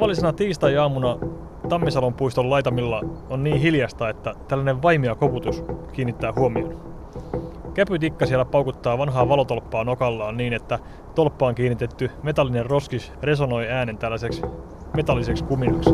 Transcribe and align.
Tavallisena 0.00 0.32
tiistai-aamuna 0.32 1.18
Tammisalon 1.68 2.14
puiston 2.14 2.50
laitamilla 2.50 3.02
on 3.30 3.44
niin 3.44 3.56
hiljasta, 3.56 4.08
että 4.08 4.34
tällainen 4.48 4.82
vaimia 4.82 5.14
koputus 5.14 5.64
kiinnittää 5.92 6.32
huomioon. 6.36 6.80
Käpytikka 7.74 8.26
siellä 8.26 8.44
paukuttaa 8.44 8.98
vanhaa 8.98 9.28
valotolppaa 9.28 9.84
nokallaan 9.84 10.36
niin, 10.36 10.52
että 10.52 10.78
tolppaan 11.14 11.54
kiinnitetty 11.54 12.10
metallinen 12.22 12.66
roskis 12.66 13.12
resonoi 13.22 13.68
äänen 13.68 13.98
tällaiseksi 13.98 14.42
metalliseksi 14.96 15.44
kuminaksi. 15.44 15.90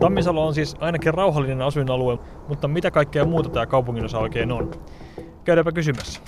Tammisalo 0.00 0.46
on 0.46 0.54
siis 0.54 0.76
ainakin 0.80 1.14
rauhallinen 1.14 1.62
asuinalue, 1.62 2.18
mutta 2.48 2.68
mitä 2.68 2.90
kaikkea 2.90 3.24
muuta 3.24 3.48
tämä 3.48 3.66
kaupungin 3.66 4.04
osa 4.04 4.18
oikein 4.18 4.52
on? 4.52 4.70
Käydäänpä 5.44 5.72
kysymässä. 5.72 6.20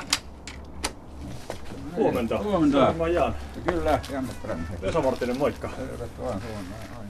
Huomenta. 1.97 2.39
Huomenta. 2.39 2.95
Mä 2.99 3.09
Jan. 3.09 3.35
Kyllä, 3.67 4.01
Janne 4.13 4.33
Ström. 4.33 4.59
Vesa 4.83 5.03
Martinen, 5.03 5.39
moikka. 5.39 5.71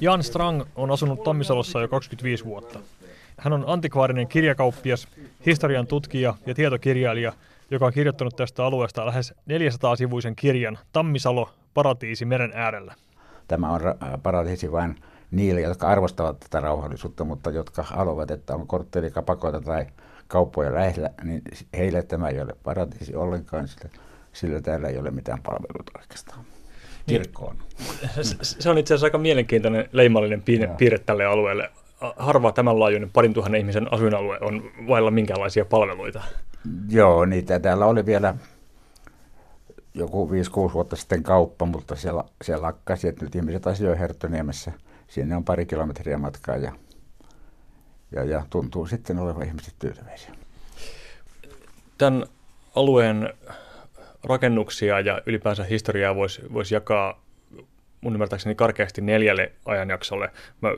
Jan 0.01 0.23
Strang 0.23 0.63
on 0.77 0.91
asunut 0.91 1.23
Tammisalossa 1.23 1.81
jo 1.81 1.89
25 1.89 2.45
vuotta. 2.45 2.79
Hän 3.39 3.53
on 3.53 3.65
antikvaarinen 3.67 4.29
kirjakauppias, 4.29 5.09
historian 5.47 5.87
tutkija 5.87 6.35
ja 6.47 6.55
tietokirjailija, 6.55 7.33
joka 7.71 7.87
on 7.87 7.93
kirjoittanut 7.93 8.37
tästä 8.37 8.65
alueesta 8.65 9.07
lähes 9.07 9.35
400-sivuisen 9.51 10.35
kirjan 10.37 10.79
Tammisalo, 10.93 11.51
paratiisi 11.75 12.25
meren 12.25 12.53
äärellä. 12.55 12.95
Tämä 13.49 13.71
on 13.73 13.81
ra- 13.81 14.19
paratiisi 14.23 14.73
vain 14.73 14.97
niille, 15.31 15.61
jotka 15.61 15.89
arvostavat 15.89 16.41
tätä 16.41 16.61
rauhallisuutta, 16.61 17.25
mutta 17.25 17.51
jotka 17.51 17.83
haluavat, 17.83 18.31
että 18.31 18.55
on 18.55 18.67
korttelikapakoita 18.67 19.61
tai 19.61 19.87
kauppoja 20.29 20.75
lähellä, 20.75 21.11
niin 21.23 21.43
heille 21.77 22.03
tämä 22.03 22.29
ei 22.29 22.41
ole 22.41 22.57
paratiisi 22.63 23.17
ollenkaan, 23.17 23.69
sillä, 23.69 23.91
sillä 24.35 24.61
täällä 24.61 24.89
ei 24.89 24.99
ole 24.99 25.11
mitään 25.11 25.43
palveluita 25.43 25.93
oikeastaan. 26.01 26.45
Kirkkoon. 27.07 27.57
Se 28.43 28.71
on 28.71 28.79
itse 28.79 28.95
asiassa 28.95 29.07
aika 29.07 29.19
mielenkiintoinen 29.19 29.89
leimallinen 29.93 30.43
piirre, 30.43 30.67
piirre 30.79 30.99
tälle 30.99 31.25
alueelle. 31.25 31.71
Harva 32.17 32.53
tämän 32.53 32.81
laajuinen 32.81 33.11
parin 33.11 33.35
tuhannen 33.35 33.59
ihmisen 33.59 33.93
asuinalue 33.93 34.39
on 34.41 34.71
vailla 34.89 35.11
minkäänlaisia 35.11 35.65
palveluita. 35.65 36.23
Joo, 36.89 37.25
niitä 37.25 37.61
täällä 37.61 37.87
oli 37.87 38.07
vielä 38.07 38.35
joku 39.95 40.31
5-6 40.71 40.73
vuotta 40.73 40.97
sitten 40.97 41.23
kauppa, 41.23 41.67
mutta 41.67 41.97
siellä, 41.97 42.25
siellä 42.43 42.63
lakkasi, 42.63 43.09
että 43.09 43.25
nyt 43.25 43.35
ihmiset 43.35 43.67
asioi 43.67 43.99
Herttoniemessä. 43.99 44.73
Sinne 45.09 45.37
on 45.37 45.45
pari 45.45 45.67
kilometriä 45.67 46.19
matkaa 46.19 46.57
ja, 46.57 46.73
ja, 48.13 48.25
ja 48.25 48.47
tuntuu 48.51 48.87
sitten 48.87 49.19
olevan 49.19 49.47
ihmiset 49.47 49.75
tyytyväisiä. 49.79 50.35
Tämän 51.99 52.27
alueen 52.75 53.35
rakennuksia 54.25 55.01
ja 55.01 55.23
ylipäänsä 55.27 55.65
historiaa 55.65 56.15
voisi 56.15 56.43
vois 56.53 56.73
jakaa 56.73 57.25
mun 58.01 58.13
ymmärtääkseni 58.13 58.55
karkeasti 58.55 59.01
neljälle 59.01 59.53
ajanjaksolle. 59.65 60.31
Mä 60.61 60.69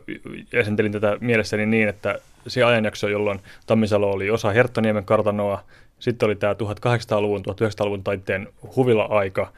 jäsentelin 0.52 0.92
tätä 0.92 1.16
mielessäni 1.20 1.66
niin, 1.66 1.88
että 1.88 2.18
se 2.46 2.64
ajanjakso, 2.64 3.08
jolloin 3.08 3.40
Tammisalo 3.66 4.10
oli 4.10 4.30
osa 4.30 4.50
Herttoniemen 4.50 5.04
kartanoa, 5.04 5.64
sitten 5.98 6.26
oli 6.26 6.36
tämä 6.36 6.52
1800-luvun, 6.52 7.40
1900-luvun 7.40 8.04
taitteen 8.04 8.48
huvila-aika, 8.76 9.52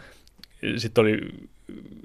sitten 0.76 1.02
oli 1.02 1.20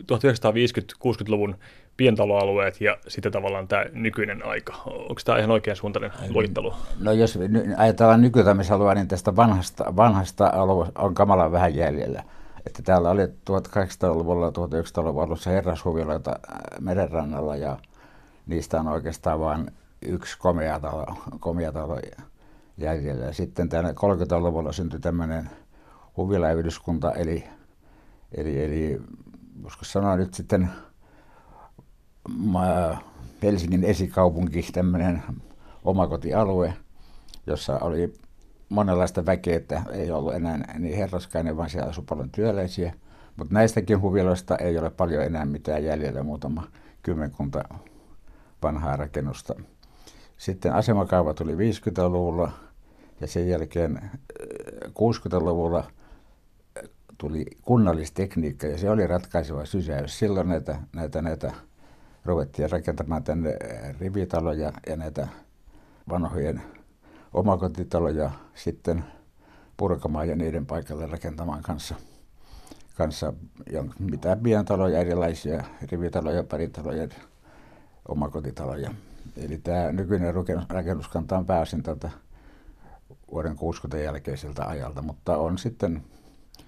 1950-60-luvun 0.01 1.55
pientaloalueet 1.97 2.81
ja 2.81 2.97
sitten 3.07 3.31
tavallaan 3.31 3.67
tämä 3.67 3.85
nykyinen 3.93 4.45
aika. 4.45 4.73
Onko 4.85 5.21
tämä 5.25 5.37
ihan 5.37 5.51
oikean 5.51 5.77
suuntainen 5.77 6.11
luokittelu? 6.29 6.73
No 6.99 7.11
jos 7.11 7.39
ajatellaan 7.77 8.21
nykytämisaluea, 8.21 8.95
niin 8.95 9.07
tästä 9.07 9.35
vanhasta, 9.35 9.95
vanhasta 9.95 10.47
alueesta 10.53 11.01
on 11.01 11.13
kamalan 11.13 11.51
vähän 11.51 11.75
jäljellä. 11.75 12.23
Että 12.65 12.83
täällä 12.83 13.09
oli 13.09 13.25
1800-luvulla 13.25 14.49
1900-luvun 14.49 15.23
alussa 15.23 15.49
herrashuviloita 15.49 16.31
äh, 16.31 16.79
merenrannalla 16.79 17.55
ja 17.55 17.77
niistä 18.47 18.79
on 18.79 18.87
oikeastaan 18.87 19.39
vain 19.39 19.71
yksi 20.01 20.37
komea 20.39 20.79
talo, 20.79 21.05
komea 21.39 21.71
talo 21.71 21.99
jäljellä. 22.77 23.25
Ja 23.25 23.33
sitten 23.33 23.69
täällä 23.69 23.91
30-luvulla 23.91 24.71
syntyi 24.71 24.99
tämmöinen 24.99 25.49
huvilayhdyskunta, 26.17 27.11
eli, 27.11 27.43
eli, 28.37 28.63
eli 28.63 29.01
voisiko 29.63 29.85
sanoa 29.85 30.15
nyt 30.15 30.33
sitten 30.33 30.69
Helsingin 33.43 33.83
esikaupunki, 33.83 34.67
tämmöinen 34.73 35.23
omakotialue, 35.83 36.73
jossa 37.47 37.79
oli 37.79 38.13
monenlaista 38.69 39.25
väkeä, 39.25 39.57
että 39.57 39.83
ei 39.91 40.11
ollut 40.11 40.33
enää 40.33 40.79
niin 40.79 40.97
herraskainen, 40.97 41.57
vaan 41.57 41.69
siellä 41.69 41.89
asui 41.89 42.03
paljon 42.09 42.29
työläisiä. 42.29 42.93
Mutta 43.35 43.53
näistäkin 43.53 44.01
huviloista 44.01 44.57
ei 44.57 44.77
ole 44.77 44.89
paljon 44.89 45.23
enää 45.23 45.45
mitään 45.45 45.83
jäljellä, 45.83 46.23
muutama 46.23 46.67
kymmenkunta 47.01 47.63
vanhaa 48.63 48.97
rakennusta. 48.97 49.55
Sitten 50.37 50.73
asemakaava 50.73 51.33
tuli 51.33 51.55
50-luvulla 51.55 52.51
ja 53.21 53.27
sen 53.27 53.49
jälkeen 53.49 53.97
äh, 53.97 54.11
60-luvulla 54.89 55.91
tuli 57.17 57.45
kunnallistekniikka 57.61 58.67
ja 58.67 58.77
se 58.77 58.89
oli 58.89 59.07
ratkaiseva 59.07 59.65
sysäys. 59.65 60.19
Silloin 60.19 60.49
näitä, 60.49 60.79
näitä, 60.95 61.21
näitä 61.21 61.53
ruvettiin 62.25 62.71
rakentamaan 62.71 63.23
tänne 63.23 63.57
rivitaloja 63.99 64.73
ja 64.87 64.95
näitä 64.95 65.27
vanhojen 66.09 66.61
omakotitaloja 67.33 68.31
sitten 68.55 69.03
purkamaan 69.77 70.29
ja 70.29 70.35
niiden 70.35 70.65
paikalle 70.65 71.07
rakentamaan 71.07 71.61
kanssa, 71.61 71.95
kanssa 72.97 73.33
mitä 73.99 74.37
pientaloja, 74.43 74.99
erilaisia 74.99 75.63
rivitaloja, 75.91 76.43
paritaloja, 76.43 77.07
omakotitaloja. 78.07 78.93
Eli 79.37 79.57
tämä 79.57 79.91
nykyinen 79.91 80.35
rakennus- 80.35 80.69
rakennuskanta 80.69 81.37
on 81.37 81.45
pääosin 81.45 81.83
tältä 81.83 82.09
vuoden 83.31 83.55
60 83.55 83.97
jälkeiseltä 83.97 84.67
ajalta, 84.67 85.01
mutta 85.01 85.37
on 85.37 85.57
sitten 85.57 86.03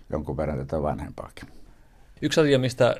jonkun 0.09 0.37
verran 0.37 0.57
tätä 0.57 0.81
vanhempaakin. 0.81 1.49
Yksi 2.21 2.41
asia, 2.41 2.59
mistä 2.59 2.95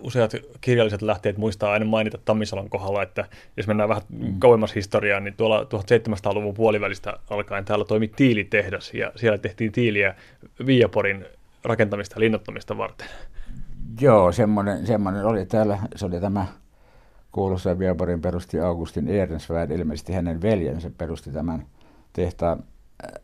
useat 0.00 0.32
kirjalliset 0.60 1.02
lähteet 1.02 1.38
muistaa 1.38 1.72
aina 1.72 1.84
mainita 1.84 2.18
Tammisalon 2.24 2.70
kohdalla, 2.70 3.02
että 3.02 3.24
jos 3.56 3.66
mennään 3.66 3.88
vähän 3.88 4.02
kauemmas 4.38 4.74
historiaan, 4.74 5.24
niin 5.24 5.34
tuolla 5.34 5.62
1700-luvun 5.62 6.54
puolivälistä 6.54 7.18
alkaen 7.30 7.64
täällä 7.64 7.84
toimi 7.84 8.08
tiilitehdas 8.08 8.94
ja 8.94 9.12
siellä 9.16 9.38
tehtiin 9.38 9.72
tiiliä 9.72 10.14
Viiaporin 10.66 11.26
rakentamista 11.64 12.16
ja 12.16 12.20
linnottamista 12.20 12.78
varten. 12.78 13.08
Joo, 14.00 14.32
semmoinen, 14.32 14.86
semmoinen 14.86 15.24
oli 15.24 15.46
täällä. 15.46 15.78
Se 15.96 16.06
oli 16.06 16.20
tämä 16.20 16.46
kuuluisa 17.32 17.78
Viaporin 17.78 18.20
perusti 18.20 18.60
Augustin 18.60 19.08
Ehrensvärd, 19.08 19.70
ilmeisesti 19.70 20.12
hänen 20.12 20.42
veljensä 20.42 20.90
perusti 20.98 21.30
tämän 21.30 21.66
tehtaan, 22.12 22.64
äh, 23.04 23.22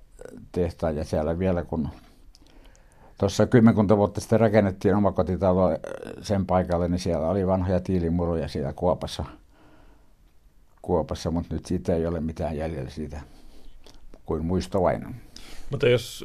tehtaan 0.53 0.97
ja 0.97 1.05
siellä 1.05 1.38
vielä 1.38 1.62
kun 1.62 1.88
tuossa 3.19 3.47
kymmenkunta 3.47 3.97
vuotta 3.97 4.21
sitten 4.21 4.41
rakennettiin 4.41 4.94
omakotitalo 4.94 5.71
äh, 5.71 5.78
sen 6.22 6.47
paikalle, 6.47 6.88
niin 6.88 6.99
siellä 6.99 7.28
oli 7.28 7.47
vanhoja 7.47 7.81
tiilimuruja 7.81 8.49
siellä 8.49 8.72
kuopassa, 8.72 9.25
kuopassa 10.82 11.31
mutta 11.31 11.55
nyt 11.55 11.66
siitä 11.66 11.94
ei 11.94 12.06
ole 12.06 12.21
mitään 12.21 12.56
jäljellä 12.56 12.91
siitä 12.91 13.21
kuin 14.26 14.47
muisto 14.47 14.82
vain. 14.82 15.16
Mutta 15.71 15.88
jos 15.88 16.25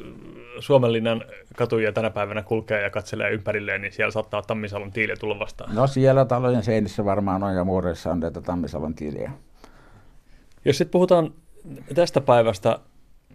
Suomenlinnan 0.58 1.24
katuja 1.56 1.92
tänä 1.92 2.10
päivänä 2.10 2.42
kulkee 2.42 2.82
ja 2.82 2.90
katselee 2.90 3.30
ympärilleen, 3.30 3.80
niin 3.80 3.92
siellä 3.92 4.10
saattaa 4.10 4.42
Tammisalon 4.42 4.92
tiiliä 4.92 5.16
tulla 5.16 5.38
vastaan. 5.38 5.74
No 5.74 5.86
siellä 5.86 6.24
talojen 6.24 6.62
seinissä 6.62 7.04
varmaan 7.04 7.42
on 7.42 7.54
ja 7.54 7.64
muureissa 7.64 8.10
on 8.10 8.20
näitä 8.20 8.40
Tammisalon 8.40 8.94
tiiliä. 8.94 9.32
Jos 10.64 10.78
sitten 10.78 10.92
puhutaan 10.92 11.34
tästä 11.94 12.20
päivästä, 12.20 12.78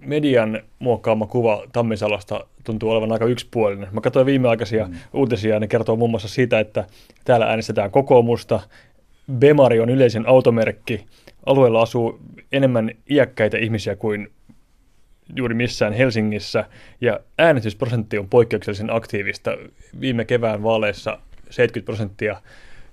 median 0.02 0.62
muokkaama 0.80 1.28
kuva 1.28 1.64
Tammisalosta 1.74 2.48
tuntuu 2.64 2.90
olevan 2.90 3.12
aika 3.12 3.26
yksipuolinen. 3.26 3.88
Mä 3.92 4.02
katsoin 4.02 4.26
viimeaikaisia 4.26 4.88
mm. 4.88 4.96
uutisia 5.14 5.54
ja 5.54 5.60
ne 5.60 5.68
kertoo 5.68 5.96
muun 5.96 6.10
muassa 6.10 6.28
siitä, 6.28 6.60
että 6.60 6.86
täällä 7.26 7.46
äänestetään 7.46 7.92
kokoomusta, 7.92 8.60
Bemari 9.32 9.80
on 9.80 9.90
yleisen 9.90 10.28
automerkki, 10.30 11.06
alueella 11.46 11.82
asuu 11.82 12.20
enemmän 12.52 12.92
iäkkäitä 13.10 13.58
ihmisiä 13.58 13.96
kuin 13.96 14.28
juuri 15.36 15.56
missään 15.56 15.94
Helsingissä, 15.94 16.66
ja 17.02 17.20
äänestysprosentti 17.38 18.18
on 18.18 18.30
poikkeuksellisen 18.30 18.96
aktiivista. 18.96 19.52
Viime 20.00 20.26
kevään 20.26 20.64
vaaleissa 20.64 21.20
70 21.50 21.86
prosenttia 21.86 22.42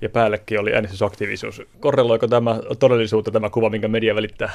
ja 0.05 0.11
päällekin 0.11 0.61
oli 0.61 0.75
äänestysaktiivisuus. 0.75 1.63
Korreloiko 1.81 2.29
tämä 2.29 2.61
todellisuutta, 2.79 3.31
tämä 3.31 3.51
kuva, 3.51 3.71
minkä 3.71 3.89
media 3.89 4.15
välittää? 4.15 4.51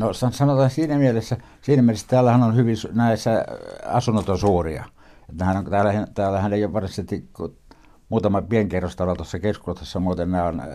No 0.00 0.12
san- 0.12 0.32
sanotaan 0.32 0.70
siinä 0.70 0.98
mielessä, 0.98 1.36
siinä 1.62 1.82
mielessä 1.82 2.06
täällähän 2.08 2.42
on 2.42 2.56
hyvin, 2.56 2.76
näissä 2.92 3.44
asunnot 3.86 4.28
on 4.28 4.38
suuria. 4.38 4.84
Että 5.20 5.44
nämähän 5.44 5.56
on, 5.56 5.70
täällä, 5.70 6.06
täällähän 6.14 6.52
ei 6.52 6.64
ole 6.64 6.72
varsinaisesti 6.72 7.28
muutama 8.08 8.42
pienkerrostalo 8.42 9.14
tuossa 9.14 9.38
keskustassa, 9.38 10.00
muuten 10.00 10.30
nämä 10.30 10.44
on 10.44 10.60
ää, 10.60 10.68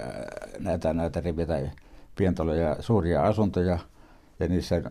näitä, 0.60 0.94
näitä 0.94 1.22
rivi- 1.22 1.46
tai 1.46 1.70
pientaloja, 2.16 2.75
suuria 2.80 3.24
asuntoja, 3.24 3.80
ja 4.40 4.48
niissä 4.48 4.82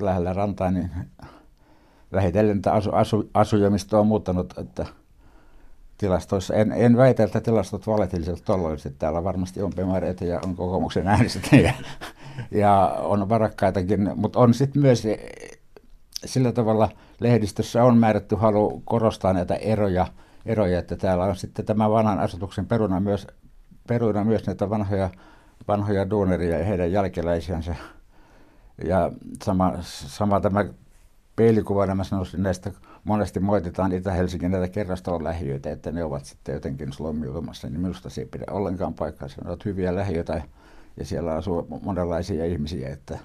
lähellä 0.00 0.32
rantaa, 0.32 0.70
niin 0.70 0.90
vähitellen 2.12 2.62
asu, 2.70 2.90
asu, 2.92 3.30
asujamista 3.34 3.98
on 3.98 4.06
muuttanut, 4.06 4.58
että 4.58 4.86
tilastoissa. 5.98 6.54
En, 6.54 6.72
en 6.72 6.96
väitä, 6.96 7.24
että 7.24 7.40
tilastot 7.40 7.86
valehtelisivat 7.86 8.44
tuollaisesti. 8.44 8.98
Täällä 8.98 9.24
varmasti 9.24 9.62
on 9.62 9.72
pemareita 9.76 10.24
ja 10.24 10.40
on 10.44 10.56
kokoomuksen 10.56 11.08
äänestäjiä 11.08 11.74
ja 12.50 12.96
on 12.98 13.28
varakkaitakin, 13.28 14.10
mutta 14.14 14.38
on 14.38 14.54
sitten 14.54 14.82
myös 14.82 15.02
sillä 16.24 16.52
tavalla 16.52 16.88
lehdistössä 17.20 17.84
on 17.84 17.98
määrätty 17.98 18.36
halu 18.36 18.82
korostaa 18.84 19.32
näitä 19.32 19.54
eroja, 19.54 20.06
eroja, 20.46 20.78
että 20.78 20.96
täällä 20.96 21.24
on 21.24 21.36
sitten 21.36 21.64
tämä 21.64 21.90
vanhan 21.90 22.18
asutuksen 22.18 22.66
peruna 22.66 23.00
myös, 23.00 23.26
peruna 23.88 24.24
myös 24.24 24.46
näitä 24.46 24.70
vanhoja, 24.70 25.10
vanhoja 25.68 26.10
duuneria 26.10 26.58
ja 26.58 26.64
heidän 26.64 26.92
jälkeläisiänsä. 26.92 27.74
Ja 28.84 29.12
sama, 29.42 29.72
sama 29.82 30.40
tämä 30.40 30.64
peilikuva, 31.36 31.94
mä 31.94 32.04
sanoisin 32.04 32.42
näistä 32.42 32.72
monesti 33.04 33.40
moititaan 33.40 33.92
Itä-Helsingin 33.92 34.50
näitä 34.50 34.68
kerrostalon 34.68 35.24
lähiöitä, 35.24 35.70
että 35.70 35.92
ne 35.92 36.04
ovat 36.04 36.24
sitten 36.24 36.52
jotenkin 36.52 36.92
slommiutumassa, 36.92 37.68
niin 37.68 37.80
minusta 37.80 38.10
se 38.10 38.20
ei 38.20 38.26
pidä 38.26 38.44
ollenkaan 38.50 38.94
paikkaa. 38.94 39.28
Ne 39.44 39.50
ovat 39.50 39.64
hyviä 39.64 39.94
lähiöitä 39.94 40.42
ja 40.96 41.04
siellä 41.04 41.34
asuu 41.34 41.80
monenlaisia 41.82 42.44
ihmisiä, 42.44 42.88
että, 42.88 43.18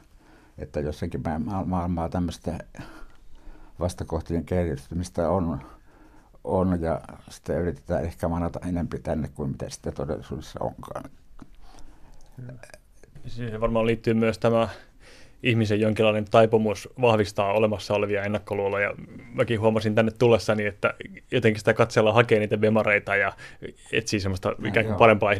että 0.57 0.79
jossakin 0.79 1.21
maailmaa 1.65 2.09
tämmöistä 2.09 2.59
vastakohtien 3.79 4.45
kehitystymistä 4.45 5.29
on, 5.29 5.61
on 6.43 6.81
ja 6.81 7.01
sitä 7.29 7.57
yritetään 7.57 8.03
ehkä 8.03 8.27
manata 8.27 8.59
enempi 8.67 8.99
tänne 8.99 9.29
kuin 9.35 9.49
mitä 9.49 9.69
sitten 9.69 9.93
todellisuudessa 9.93 10.59
onkaan. 10.59 11.03
Siihen 13.27 13.61
varmaan 13.61 13.85
liittyy 13.85 14.13
myös 14.13 14.39
tämä 14.39 14.67
ihmisen 15.43 15.79
jonkinlainen 15.79 16.25
taipumus 16.31 16.89
vahvistaa 17.01 17.53
olemassa 17.53 17.93
olevia 17.93 18.23
ennakkoluuloja. 18.23 18.93
Mäkin 19.33 19.59
huomasin 19.59 19.95
tänne 19.95 20.11
tullessani, 20.11 20.65
että 20.65 20.93
jotenkin 21.31 21.59
sitä 21.59 21.73
katsella 21.73 22.13
hakee 22.13 22.39
niitä 22.39 22.57
bemareita 22.57 23.15
ja 23.15 23.33
etsii 23.91 24.19
semmoista 24.19 24.55
ikään 24.65 24.85
kuin 24.85 24.97
parempaa 24.97 25.33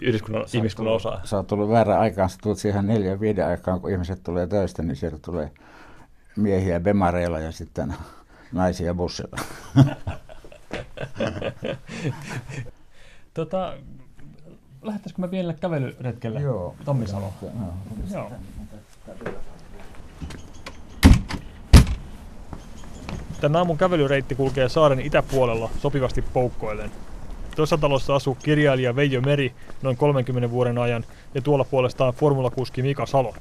yhdyskunnan, 0.00 0.44
ihmiskunnan 0.54 0.94
osaa. 0.94 1.20
Sä 1.24 1.36
oot 1.36 1.46
tullut 1.46 1.70
väärään 1.70 2.00
aikaan, 2.00 2.30
sä 2.30 2.38
tulet 2.42 2.58
siihen 2.58 2.86
neljä 2.86 3.20
viiden 3.20 3.46
aikaan, 3.46 3.80
kun 3.80 3.90
ihmiset 3.90 4.22
tulee 4.22 4.46
töistä, 4.46 4.82
niin 4.82 4.96
sieltä 4.96 5.18
tulee 5.18 5.50
miehiä 6.36 6.80
bemareilla 6.80 7.40
ja 7.40 7.52
sitten 7.52 7.94
naisia 8.52 8.94
bussilla. 8.94 9.36
tota, 13.34 13.74
lähdettäisikö 14.82 15.22
me 15.22 15.28
pienelle 15.28 15.54
kävelyretkelle 15.54 16.40
Joo. 16.40 16.74
Tommisalo? 16.84 17.32
Joo. 18.12 18.30
Tämä 23.40 23.58
aamun 23.58 23.78
kävelyreitti 23.78 24.34
kulkee 24.34 24.68
saaren 24.68 25.00
itäpuolella 25.00 25.70
sopivasti 25.78 26.22
poukkoillen. 26.22 26.90
Tuossa 27.56 27.78
talossa 27.78 28.14
asuu 28.14 28.34
kirjailija 28.34 28.96
Veijo 28.96 29.20
Meri 29.20 29.52
noin 29.82 29.96
30 29.96 30.50
vuoden 30.50 30.78
ajan 30.78 31.04
ja 31.34 31.42
tuolla 31.42 31.64
puolestaan 31.64 32.14
formulakuski 32.14 32.82
Mika 32.82 33.06
Salo. 33.06 33.34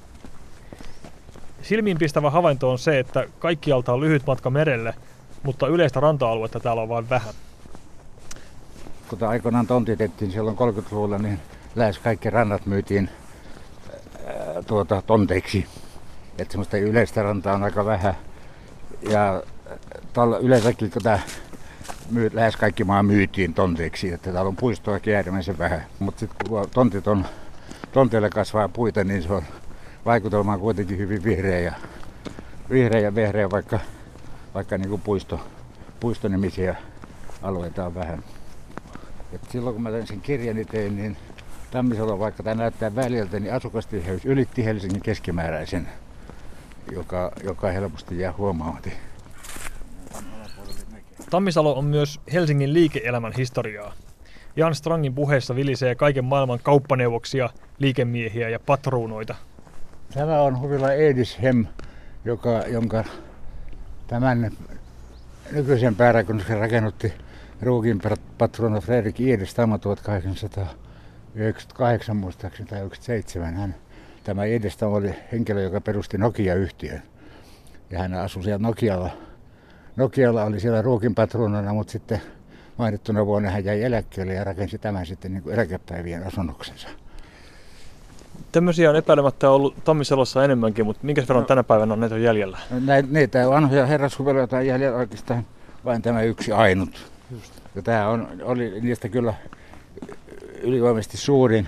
Silmiinpistävä 1.61 2.29
havainto 2.29 2.71
on 2.71 2.79
se, 2.79 2.99
että 2.99 3.27
kaikkialta 3.39 3.93
on 3.93 4.01
lyhyt 4.01 4.27
matka 4.27 4.49
merelle, 4.49 4.93
mutta 5.43 5.67
yleistä 5.67 5.99
ranta-aluetta 5.99 6.59
täällä 6.59 6.81
on 6.81 6.89
vain 6.89 7.09
vähän. 7.09 7.33
Kun 9.07 9.23
aikoinaan 9.23 9.67
tontitettiin 9.67 10.31
silloin 10.31 10.57
30-luvulla, 10.57 11.17
niin 11.17 11.39
lähes 11.75 11.99
kaikki 11.99 12.29
rannat 12.29 12.65
myytiin 12.65 13.09
ää, 14.25 14.63
tuota, 14.67 15.01
tonteiksi. 15.01 15.65
Että 16.37 16.51
semmoista 16.51 16.77
yleistä 16.77 17.23
rantaa 17.23 17.53
on 17.55 17.63
aika 17.63 17.85
vähän. 17.85 18.13
Ja 19.09 19.43
tällä 20.13 20.37
yleensäkin, 20.37 20.91
kun 20.91 21.01
myy, 22.11 22.29
lähes 22.33 22.55
kaikki 22.55 22.83
maa 22.83 23.03
myytiin 23.03 23.53
tonteiksi, 23.53 24.13
että 24.13 24.31
täällä 24.31 24.47
on 24.47 24.55
puistoakin 24.55 25.15
äärimmäisen 25.15 25.57
vähän. 25.57 25.85
Mutta 25.99 26.19
sitten 26.19 26.49
kun 26.49 26.69
tontit 26.73 27.07
on, 27.07 27.25
tonteille 27.91 28.29
kasvaa 28.29 28.69
puita, 28.69 29.03
niin 29.03 29.23
se 29.23 29.33
on 29.33 29.43
vaikutelma 30.05 30.53
on 30.53 30.59
kuitenkin 30.59 30.97
hyvin 30.97 31.23
vihreä 31.23 31.59
ja, 31.59 31.73
vihreä 32.69 33.01
ja 33.01 33.15
vehreä, 33.15 33.49
vaikka, 33.49 33.79
vaikka 34.53 34.77
niin 34.77 34.89
kuin 34.89 35.01
puisto, 35.01 35.39
puistonimisiä 35.99 36.75
alueita 37.41 37.85
on 37.85 37.95
vähän. 37.95 38.23
Et 39.33 39.41
silloin 39.51 39.73
kun 39.73 39.83
mä 39.83 39.91
tein 39.91 40.07
sen 40.07 40.21
kirjani 40.21 40.65
tein, 40.65 40.95
niin 40.95 41.17
Tammisalo, 41.71 42.19
vaikka 42.19 42.43
tämä 42.43 42.55
näyttää 42.55 42.95
väliltä, 42.95 43.39
niin 43.39 43.53
asukastiheys 43.53 44.25
ylitti 44.25 44.65
Helsingin 44.65 45.01
keskimääräisen, 45.01 45.87
joka, 46.91 47.31
joka 47.43 47.71
helposti 47.71 48.19
jää 48.19 48.33
huomaamatta. 48.37 48.89
Tammisalo 51.29 51.77
on 51.77 51.85
myös 51.85 52.19
Helsingin 52.33 52.73
liike-elämän 52.73 53.33
historiaa. 53.37 53.93
Jan 54.55 54.75
Strangin 54.75 55.15
puheessa 55.15 55.55
vilisee 55.55 55.95
kaiken 55.95 56.25
maailman 56.25 56.59
kauppaneuvoksia, 56.63 57.49
liikemiehiä 57.79 58.49
ja 58.49 58.59
patruunoita. 58.59 59.35
Tämä 60.13 60.41
on 60.41 60.59
Huvila 60.59 60.91
Edishem, 60.91 61.65
joka, 62.25 62.63
jonka 62.67 63.03
tämän 64.07 64.51
nykyisen 65.51 65.95
päärakennuksen 65.95 66.59
rakennutti 66.59 67.13
Ruukin 67.61 68.01
patruuna 68.37 68.81
Fredrik 68.81 69.21
Edestam 69.21 69.79
1898 69.79 72.17
muistaakseni 72.17 72.69
tai 72.69 72.79
97. 72.79 73.53
Hän, 73.53 73.75
tämä 74.23 74.43
Edestam 74.43 74.91
oli 74.91 75.15
henkilö, 75.31 75.61
joka 75.61 75.81
perusti 75.81 76.17
Nokia-yhtiön. 76.17 77.01
Ja 77.89 77.99
hän 77.99 78.13
asui 78.13 78.43
siellä 78.43 78.67
Nokialla. 78.67 79.26
Nokialla 79.97 80.43
oli 80.43 80.59
siellä 80.59 80.81
Ruukin 80.81 81.15
patruunana, 81.15 81.73
mutta 81.73 81.91
sitten 81.91 82.21
mainittuna 82.77 83.25
vuonna 83.25 83.49
hän 83.49 83.65
jäi 83.65 83.83
eläkkeelle 83.83 84.33
ja 84.33 84.43
rakensi 84.43 84.77
tämän 84.77 85.05
sitten 85.05 85.33
niin 85.33 85.43
kuin 85.43 85.53
eläkepäivien 85.53 86.27
asunnuksensa. 86.27 86.87
Tämmöisiä 88.51 88.89
on 88.89 88.95
epäilemättä 88.95 89.49
ollut 89.49 89.83
Tammiselossa 89.83 90.43
enemmänkin, 90.43 90.85
mutta 90.85 91.05
minkä 91.05 91.21
verran 91.21 91.41
no, 91.41 91.47
tänä 91.47 91.63
päivänä 91.63 91.93
on 91.93 91.99
näitä 91.99 92.17
jäljellä? 92.17 92.57
Näitä, 92.85 93.09
näitä 93.11 93.49
vanhoja 93.49 93.85
herrashuveloita 93.85 94.57
on 94.57 94.67
jäljellä 94.67 94.97
oikeastaan 94.97 95.45
vain 95.85 96.01
tämä 96.01 96.21
yksi 96.21 96.51
ainut. 96.51 97.11
Just. 97.31 97.53
Ja 97.75 97.81
tämä 97.81 98.09
on, 98.09 98.27
oli 98.43 98.81
niistä 98.81 99.09
kyllä 99.09 99.33
ylivoimaisesti 100.61 101.17
suurin 101.17 101.67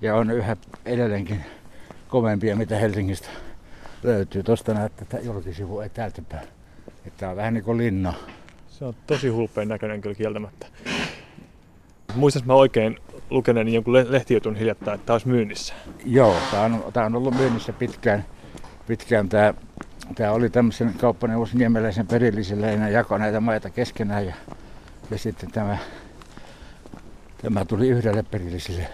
ja 0.00 0.14
on 0.14 0.30
yhä 0.30 0.56
edelleenkin 0.84 1.44
kovempia, 2.08 2.56
mitä 2.56 2.76
Helsingistä 2.76 3.28
löytyy. 4.02 4.42
Tuosta 4.42 4.74
näette 4.74 5.20
julkisivu 5.22 5.80
ei 5.80 5.88
täältä 5.88 6.22
Tämä 7.16 7.30
on 7.30 7.36
vähän 7.36 7.54
niin 7.54 7.64
kuin 7.64 7.78
linna. 7.78 8.14
Se 8.68 8.84
on 8.84 8.94
tosi 9.06 9.28
hulpeen 9.28 9.68
näköinen 9.68 10.00
kyllä 10.00 10.14
kieltämättä. 10.14 10.66
Muistas 12.14 12.44
mä 12.44 12.54
oikein 12.54 12.98
lukeneeni 13.30 13.74
jonkun 13.74 13.92
lehtijutun 13.92 14.56
hiljattain, 14.56 14.94
että 14.94 15.06
tämä 15.06 15.14
olisi 15.14 15.28
myynnissä. 15.28 15.74
Joo, 16.04 16.36
tämä 16.50 16.62
on, 16.62 16.84
tämä 16.92 17.06
on 17.06 17.16
ollut 17.16 17.36
myynnissä 17.36 17.72
pitkään. 17.72 18.24
pitkään 18.86 19.28
tämä, 19.28 19.54
tämä 20.14 20.32
oli 20.32 20.50
tämmöisen 20.50 20.94
kauppaneuvos 21.00 21.54
niemeläisen 21.54 22.06
perillisellä 22.06 22.66
ja 22.66 22.88
jako 22.88 23.18
näitä 23.18 23.40
maita 23.40 23.70
keskenään. 23.70 24.26
Ja, 24.26 24.34
ja 25.10 25.18
sitten 25.18 25.50
tämä, 25.50 25.78
tämä 27.42 27.64
tuli 27.64 27.88
yhdelle 27.88 28.22
perilliselle. 28.22 28.88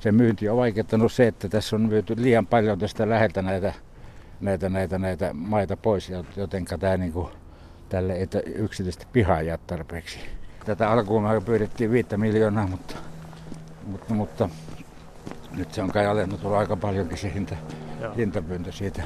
Se 0.00 0.12
myynti 0.12 0.48
on 0.48 0.56
vaikeuttanut 0.56 1.12
se, 1.12 1.26
että 1.26 1.48
tässä 1.48 1.76
on 1.76 1.82
myyty 1.82 2.14
liian 2.18 2.46
paljon 2.46 2.78
tästä 2.78 3.08
läheltä 3.08 3.42
näitä, 3.42 3.72
näitä, 4.40 4.68
näitä, 4.68 4.98
näitä 4.98 5.30
maita 5.34 5.76
pois, 5.76 6.12
jotenka 6.36 6.78
tämä 6.78 6.96
niin 6.96 7.12
kuin, 7.12 7.28
tälle 7.88 8.12
ei 8.12 8.28
yksityisesti 8.44 9.06
pihaa 9.12 9.42
jää 9.42 9.58
tarpeeksi. 9.66 10.18
Tätä 10.64 10.90
alkuun 10.90 11.24
pyydettiin 11.44 11.90
5 11.90 12.16
miljoonaa, 12.16 12.66
mutta, 12.66 12.94
mutta, 13.86 14.14
mutta 14.14 14.48
nyt 15.56 15.74
se 15.74 15.82
on 15.82 15.90
kai 15.90 16.06
alennut 16.06 16.44
aika 16.44 16.76
paljonkin 16.76 17.18
se 17.18 17.34
hinta, 17.34 17.56
hintapyyntö 18.16 18.72
siitä. 18.72 19.02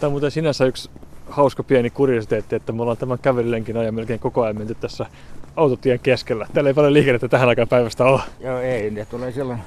Tämä 0.00 0.08
on 0.08 0.12
muuten 0.12 0.30
sinänsä 0.30 0.64
yksi 0.64 0.90
hauska 1.26 1.62
pieni 1.62 1.90
kuriositeetti, 1.90 2.56
että 2.56 2.72
me 2.72 2.82
ollaan 2.82 2.96
tämän 2.96 3.18
kävelylenkin 3.18 3.76
ajan 3.76 3.94
melkein 3.94 4.20
koko 4.20 4.42
ajan 4.42 4.58
menty 4.58 4.74
tässä 4.74 5.06
autotien 5.56 6.00
keskellä. 6.00 6.46
Täällä 6.52 6.70
ei 6.70 6.74
paljon 6.74 6.92
liikennettä 6.92 7.28
tähän 7.28 7.48
aikaan 7.48 7.68
päivästä 7.68 8.04
ole. 8.04 8.22
Joo, 8.40 8.58
ei. 8.58 8.90
Ne 8.90 9.04
tulee 9.04 9.32
silloin, 9.32 9.58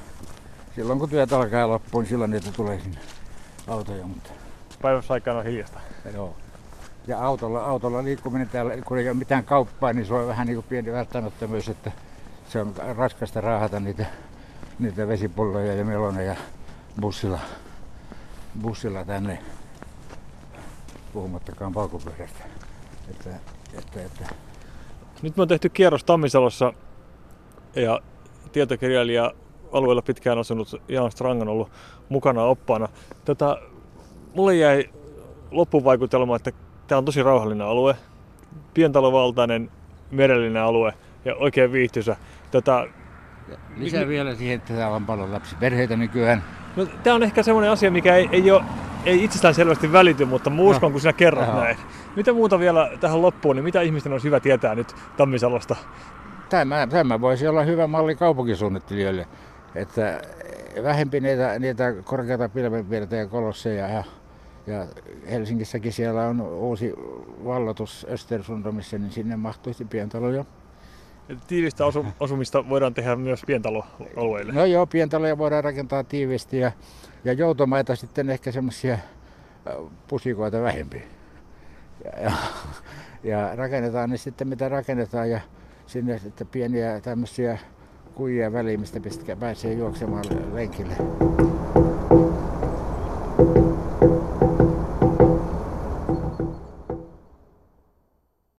silloin 0.74 0.98
kun 0.98 1.10
työt 1.10 1.32
alkaa 1.32 1.68
loppuun, 1.68 2.02
niin 2.02 2.08
silloin 2.08 2.30
niitä 2.30 2.52
tulee 2.52 2.80
sinne 2.80 2.98
autoja. 3.68 4.06
Mutta... 4.06 4.30
Päivässä 4.82 5.14
on 5.14 5.44
hiljasta. 5.44 5.80
Joo. 6.14 6.36
Ja 7.06 7.24
autolla, 7.24 7.64
autolla 7.64 8.04
liikkuminen 8.04 8.48
täällä, 8.48 8.76
kun 8.84 8.98
ei 8.98 9.08
ole 9.08 9.16
mitään 9.16 9.44
kauppaa, 9.44 9.92
niin 9.92 10.06
se 10.06 10.14
on 10.14 10.26
vähän 10.26 10.46
niin 10.46 10.56
kuin 10.56 10.66
pieni 10.68 10.92
välttämättömyys, 10.92 11.68
että 11.68 11.92
se 12.48 12.60
on 12.60 12.74
raskasta 12.96 13.40
raahata 13.40 13.80
niitä, 13.80 14.06
niitä 14.78 15.08
vesipulloja 15.08 15.74
ja 15.74 15.84
meloneja 15.84 16.36
bussilla, 17.00 17.38
bussilla 18.62 19.04
tänne, 19.04 19.38
puhumattakaan 21.12 21.72
polkupyörästä. 21.72 22.44
Että, 23.10 23.30
että, 23.78 24.00
että. 24.02 24.34
Nyt 25.22 25.36
me 25.36 25.42
on 25.42 25.48
tehty 25.48 25.68
kierros 25.68 26.04
Tammisalossa 26.04 26.72
ja 27.76 28.00
tietokirjailija 28.52 29.32
alueella 29.72 30.02
pitkään 30.02 30.38
asunut 30.38 30.82
Jan 30.88 31.12
Strang 31.12 31.42
on 31.42 31.48
ollut 31.48 31.70
mukana 32.08 32.42
oppaana. 32.42 32.88
Tätä, 33.24 33.56
mulle 34.34 34.54
jäi 34.54 34.84
loppuvaikutelma, 35.50 36.36
että 36.36 36.52
tämä 36.86 36.98
on 36.98 37.04
tosi 37.04 37.22
rauhallinen 37.22 37.66
alue, 37.66 37.96
pientalovaltainen 38.74 39.70
merellinen 40.10 40.62
alue 40.62 40.94
ja 41.24 41.34
oikein 41.34 41.72
viihtyisä. 41.72 42.16
Tota, 42.50 42.86
Lisää 43.76 44.00
mi- 44.00 44.08
vielä 44.08 44.34
siihen, 44.34 44.56
että 44.56 44.74
täällä 44.74 44.96
on 44.96 45.06
paljon 45.06 45.32
lapsiperheitä 45.32 45.96
nykyään. 45.96 46.44
No, 46.76 46.86
tämä 47.02 47.16
on 47.16 47.22
ehkä 47.22 47.42
semmoinen 47.42 47.70
asia, 47.70 47.90
mikä 47.90 48.16
ei, 48.16 48.28
ei, 48.32 48.50
ole, 48.50 48.64
ei 49.04 49.24
itsestään 49.24 49.54
selvästi 49.54 49.92
välity, 49.92 50.24
mutta 50.24 50.50
mä 50.50 50.62
uskon, 50.62 50.88
no. 50.88 50.92
kun 50.92 51.00
sinä 51.00 51.12
kerrot 51.12 51.48
Aha. 51.48 51.60
näin. 51.60 51.76
Mitä 52.16 52.32
muuta 52.32 52.58
vielä 52.58 52.90
tähän 53.00 53.22
loppuun, 53.22 53.56
niin 53.56 53.64
mitä 53.64 53.80
ihmisten 53.80 54.12
olisi 54.12 54.26
hyvä 54.26 54.40
tietää 54.40 54.74
nyt 54.74 54.94
Tammisalosta? 55.16 55.76
Tämä, 56.48 56.86
tämä 56.86 57.20
voisi 57.20 57.48
olla 57.48 57.62
hyvä 57.62 57.86
malli 57.86 58.14
kaupunkisuunnittelijoille, 58.14 59.26
että 59.74 60.20
vähempi 60.82 61.20
niitä, 61.20 61.58
niitä 61.58 61.94
korkeita 62.04 62.48
pilvenpiirtejä 62.48 63.26
kolosseja 63.26 63.88
ja, 63.88 64.04
ja 64.66 64.86
Helsingissäkin 65.30 65.92
siellä 65.92 66.26
on 66.26 66.40
uusi 66.40 66.94
vallotus 67.44 68.06
Östersundomissa, 68.10 68.98
niin 68.98 69.12
sinne 69.12 69.36
mahtuisi 69.36 69.84
pientaloja. 69.84 70.44
Tiivistä 71.46 71.86
osu- 71.86 72.06
asumista 72.20 72.68
voidaan 72.68 72.94
tehdä 72.94 73.16
myös 73.16 73.42
pientaloalueille? 73.46 74.52
No 74.52 74.64
joo, 74.64 74.86
pientaloja 74.86 75.38
voidaan 75.38 75.64
rakentaa 75.64 76.04
tiivisti 76.04 76.58
ja, 76.58 76.72
ja 77.24 77.32
joutomaita 77.32 77.96
sitten 77.96 78.30
ehkä 78.30 78.52
semmoisia 78.52 78.98
pusikoita 80.08 80.62
vähempi. 80.62 81.15
Ja, 82.04 82.22
ja, 82.22 82.32
ja 83.30 83.56
rakennetaan 83.56 84.10
ne 84.10 84.16
sitten 84.16 84.48
mitä 84.48 84.68
rakennetaan 84.68 85.30
ja 85.30 85.40
sinne 85.86 86.18
sitten 86.18 86.46
pieniä 86.46 87.00
tämmöisiä 87.00 87.58
kujia 88.14 88.52
väliin, 88.52 88.80
mistä 88.80 89.00
pääsee 89.36 89.72
juoksemaan 89.72 90.24
lenkille. 90.52 90.96